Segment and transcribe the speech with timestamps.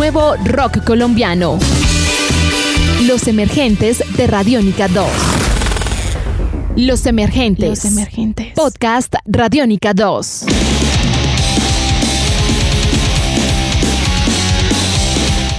[0.00, 1.58] nuevo rock colombiano.
[3.02, 5.06] Los emergentes de Radiónica 2.
[6.76, 7.68] Los emergentes.
[7.68, 8.54] Los emergentes.
[8.54, 10.46] Podcast Radiónica 2.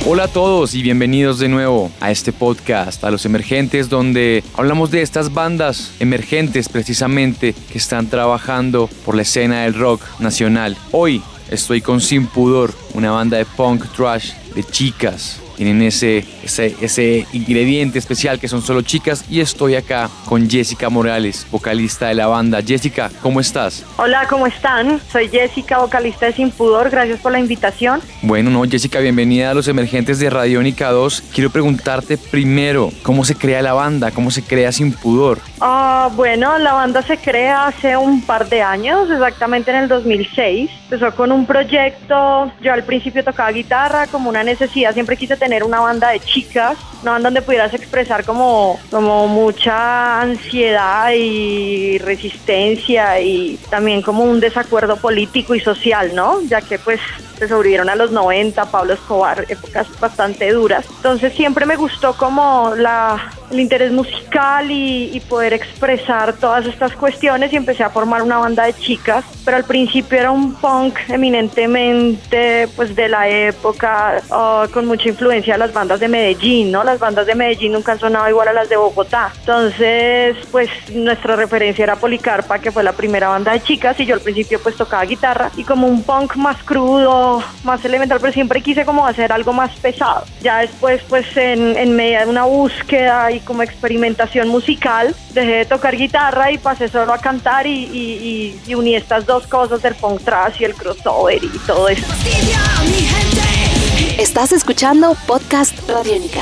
[0.08, 4.90] Hola a todos y bienvenidos de nuevo a este podcast, a los emergentes, donde hablamos
[4.90, 10.76] de estas bandas emergentes precisamente que están trabajando por la escena del rock nacional.
[10.92, 11.22] Hoy
[11.52, 17.28] estoy con Sin Pudor, una banda de punk trash de chicas tienen ese, ese, ese
[17.34, 22.26] ingrediente especial que son solo chicas y estoy acá con Jessica Morales, vocalista de la
[22.26, 22.64] banda.
[22.66, 23.86] Jessica, ¿cómo estás?
[23.98, 25.00] Hola, ¿cómo están?
[25.12, 28.02] Soy Jessica, vocalista de Sin Pudor, gracias por la invitación.
[28.24, 31.26] Bueno, no, Jessica, bienvenida a los emergentes de Radiónica 2.
[31.32, 34.10] Quiero preguntarte primero, ¿cómo se crea la banda?
[34.10, 35.38] ¿Cómo se crea Sin Pudor?
[35.60, 40.72] Ah, bueno, la banda se crea hace un par de años, exactamente en el 2006.
[40.86, 45.51] Empezó con un proyecto, yo al principio tocaba guitarra como una necesidad, siempre quise tener
[45.60, 53.20] una banda de chicas, una banda donde pudieras expresar como, como mucha ansiedad y resistencia
[53.20, 56.42] y también como un desacuerdo político y social, ¿no?
[56.44, 57.00] Ya que pues
[57.38, 60.86] se sobrevivieron a los 90, Pablo Escobar, épocas bastante duras.
[60.98, 66.94] Entonces siempre me gustó como la, el interés musical y, y, poder expresar todas estas
[66.94, 70.98] cuestiones y empecé a formar una banda de chicas, pero al principio era un punk
[71.10, 76.84] eminentemente pues de la época, uh, con mucha influencia de las bandas de Medellín, ¿no?
[76.84, 79.32] Las bandas de Medellín nunca han sonado igual a las de Bogotá.
[79.40, 84.16] Entonces, pues nuestra referencia era Policarpa, que fue la primera banda de chicas y yo
[84.16, 88.62] al principio pues tocaba guitarra y como un punk más crudo, más elemental, pero siempre
[88.62, 90.26] quise como hacer algo más pesado.
[90.42, 95.66] Ya después pues en, en medio de una búsqueda y como experimentación musical, dejé de
[95.66, 99.82] tocar guitarra y pasé solo a cantar y, y, y, y uní estas dos cosas
[99.82, 102.06] del punk trash y el crossover y todo eso.
[104.18, 106.42] Estás escuchando Podcast Radiónica.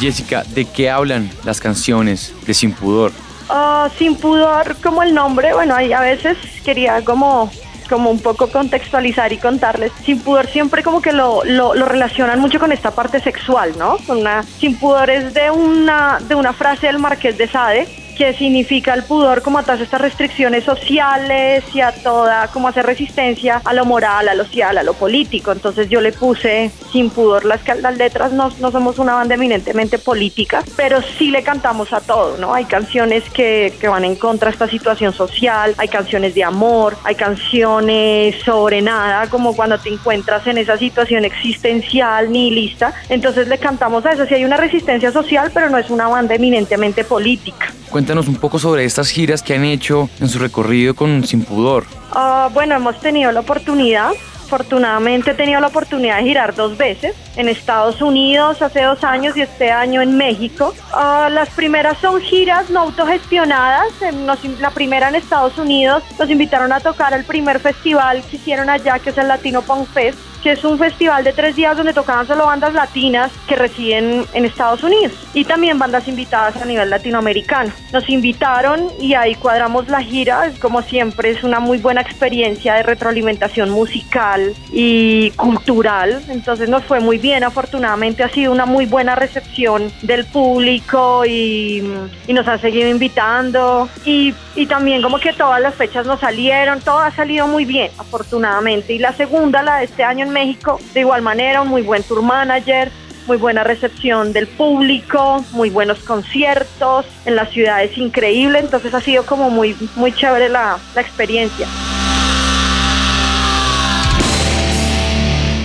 [0.00, 3.12] Jessica, ¿de qué hablan las canciones de Sin Pudor?
[3.48, 7.50] Uh, sin pudor, como el nombre, bueno, ahí a veces quería como
[7.92, 9.92] como un poco contextualizar y contarles.
[10.02, 13.98] Sin pudor siempre como que lo, lo, lo, relacionan mucho con esta parte sexual, ¿no?
[14.06, 17.86] Con una, sin pudor es de una, de una frase del Marqués de Sade
[18.22, 22.86] que significa el pudor como a todas estas restricciones sociales y a toda, como hacer
[22.86, 25.50] resistencia a lo moral, a lo social, a lo político.
[25.50, 29.98] Entonces yo le puse sin pudor las, las letras, no, no somos una banda eminentemente
[29.98, 32.54] política, pero sí le cantamos a todo, ¿no?
[32.54, 36.96] Hay canciones que, que van en contra de esta situación social, hay canciones de amor,
[37.02, 42.94] hay canciones sobre nada, como cuando te encuentras en esa situación existencial, nihilista.
[43.08, 46.36] Entonces le cantamos a eso, sí hay una resistencia social, pero no es una banda
[46.36, 47.72] eminentemente política.
[48.12, 51.86] Cuéntanos un poco sobre estas giras que han hecho en su recorrido con Sin Pudor.
[52.14, 54.10] Uh, bueno, hemos tenido la oportunidad,
[54.44, 59.34] afortunadamente he tenido la oportunidad de girar dos veces, en Estados Unidos hace dos años
[59.38, 60.74] y este año en México.
[60.92, 66.70] Uh, las primeras son giras no autogestionadas, nos, la primera en Estados Unidos nos invitaron
[66.70, 70.52] a tocar el primer festival que hicieron allá, que es el Latino Punk Fest, que
[70.52, 74.82] es un festival de tres días donde tocaban solo bandas latinas que residen en Estados
[74.82, 77.72] Unidos y también bandas invitadas a nivel latinoamericano.
[77.92, 82.82] Nos invitaron y ahí cuadramos la gira, como siempre es una muy buena experiencia de
[82.82, 89.14] retroalimentación musical y cultural, entonces nos fue muy bien, afortunadamente ha sido una muy buena
[89.14, 91.82] recepción del público y,
[92.26, 93.88] y nos han seguido invitando.
[94.04, 97.90] Y, y también como que todas las fechas nos salieron, todo ha salido muy bien,
[97.98, 98.92] afortunadamente.
[98.92, 102.02] Y la segunda, la de este año en México, de igual manera, un muy buen
[102.02, 102.90] tour manager,
[103.26, 109.00] muy buena recepción del público, muy buenos conciertos, en la ciudad es increíble, entonces ha
[109.00, 111.68] sido como muy, muy chévere la, la experiencia.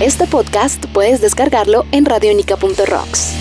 [0.00, 3.34] Este podcast puedes descargarlo en radionica.rocks.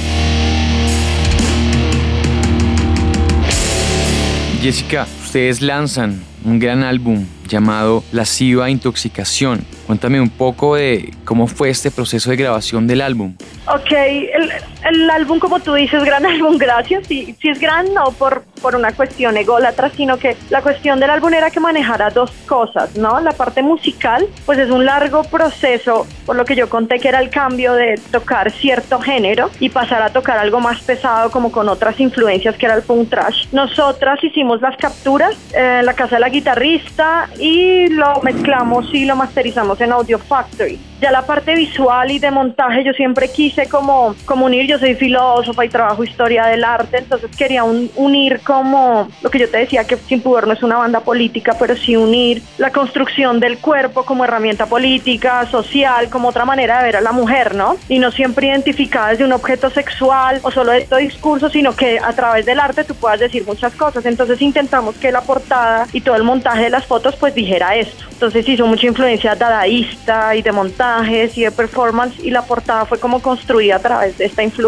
[4.60, 9.77] Jessica, ustedes lanzan un gran álbum llamado Lasciva Intoxicación.
[9.88, 13.36] Cuéntame un poco de cómo fue este proceso de grabación del álbum.
[13.68, 14.52] Ok, el,
[14.90, 17.08] el álbum, como tú dices, gran álbum, gracias.
[17.08, 21.10] Sí, sí es gran, no por, por una cuestión ególatra, sino que la cuestión del
[21.10, 23.20] álbum era que manejara dos cosas, ¿no?
[23.20, 27.20] La parte musical, pues es un largo proceso, por lo que yo conté que era
[27.20, 31.70] el cambio de tocar cierto género y pasar a tocar algo más pesado, como con
[31.70, 33.48] otras influencias, que era el punk trash.
[33.52, 39.16] Nosotras hicimos las capturas en la casa de la guitarrista y lo mezclamos y lo
[39.16, 40.80] masterizamos en Audio Factory.
[41.02, 44.96] Ya la parte visual y de montaje yo siempre quise como, como unir, yo soy
[44.96, 49.86] filósofa y trabajo historia del arte, entonces quería unir como lo que yo te decía
[49.86, 54.04] que Sin Pudor no es una banda política, pero sí unir la construcción del cuerpo
[54.04, 57.78] como herramienta política, social, como otra manera de ver a la mujer, ¿no?
[57.90, 62.00] Y no siempre identificada desde un objeto sexual o solo de este discurso, sino que
[62.00, 64.06] a través del arte tú puedas decir muchas cosas.
[64.06, 68.06] Entonces intentamos que la portada y todo el montaje de las fotos pues dijera esto.
[68.12, 73.00] Entonces hizo mucha influencia dadaísta y de montajes y de performance y la portada fue
[73.00, 74.67] como construida a través de esta influencia.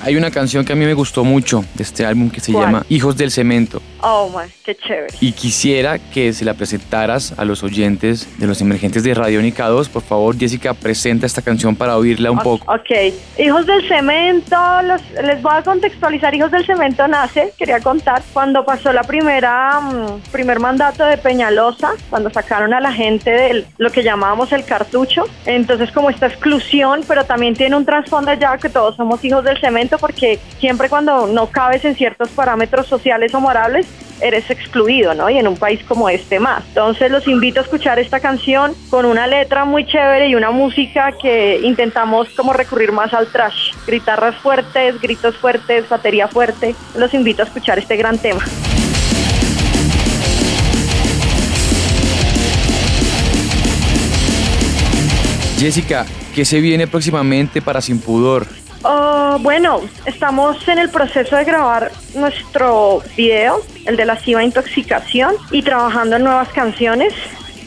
[0.00, 2.84] Hay una canción que a mí me gustó mucho de este álbum que se llama
[2.88, 3.82] Hijos del Cemento.
[4.02, 5.14] Oh, my, qué chévere.
[5.20, 9.68] Y quisiera que se la presentaras a los oyentes de los emergentes de Radio Nica
[9.68, 9.88] 2.
[9.90, 12.72] Por favor, Jessica, presenta esta canción para oírla un poco.
[12.72, 14.56] Ok, Hijos del Cemento,
[15.22, 16.34] les voy a contextualizar.
[16.34, 21.90] Hijos del Cemento nace, quería contar, cuando pasó la primera, mm, primer mandato de Peñalosa,
[22.08, 25.24] cuando sacaron a la gente de lo que llamábamos el cartucho.
[25.44, 29.58] Entonces como esta exclusión, pero también tiene un trasfondo ya que todos somos hijos del
[29.58, 33.86] cemento porque siempre cuando no cabes en ciertos parámetros sociales o morales,
[34.20, 35.30] eres excluido, ¿no?
[35.30, 36.64] Y en un país como este más.
[36.68, 41.12] Entonces los invito a escuchar esta canción con una letra muy chévere y una música
[41.12, 43.72] que intentamos como recurrir más al trash.
[43.86, 46.74] Guitarras fuertes, gritos fuertes, batería fuerte.
[46.96, 48.42] Los invito a escuchar este gran tema.
[55.58, 58.59] Jessica, ¿qué se viene próximamente para Sin Pudor?
[58.82, 65.34] Oh, bueno, estamos en el proceso de grabar nuestro video, el de la CIVA Intoxicación,
[65.50, 67.12] y trabajando en nuevas canciones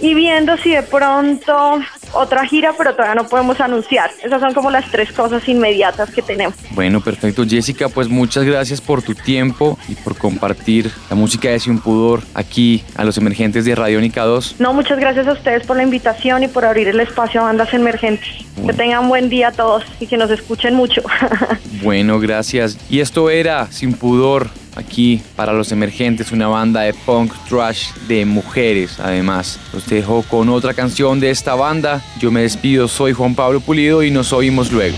[0.01, 1.79] y viendo si de pronto
[2.13, 4.11] otra gira, pero todavía no podemos anunciar.
[4.23, 6.55] Esas son como las tres cosas inmediatas que tenemos.
[6.71, 7.43] Bueno, perfecto.
[7.47, 12.21] Jessica, pues muchas gracias por tu tiempo y por compartir la música de Sin Pudor
[12.33, 14.55] aquí a los emergentes de Radiónica 2.
[14.59, 17.73] No, muchas gracias a ustedes por la invitación y por abrir el espacio a bandas
[17.73, 18.27] emergentes.
[18.65, 21.01] Que tengan buen día a todos y que nos escuchen mucho.
[21.83, 22.77] bueno, gracias.
[22.89, 28.25] Y esto era Sin Pudor aquí para los emergentes, una banda de punk trash de
[28.25, 29.59] mujeres además.
[29.73, 32.01] Los dejo con otra canción de esta banda.
[32.19, 34.97] Yo me despido, soy Juan Pablo Pulido y nos oímos luego.